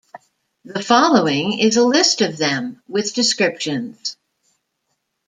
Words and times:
The 0.65 0.81
following 0.81 1.59
is 1.59 1.77
a 1.77 1.85
list 1.85 2.21
of 2.21 2.35
them 2.35 2.81
with 2.87 3.13
descriptions. 3.13 4.17